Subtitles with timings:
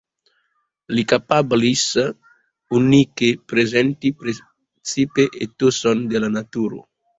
[0.99, 1.83] Li kapablis
[2.79, 6.85] unike prezenti precipe etoson de la naturo.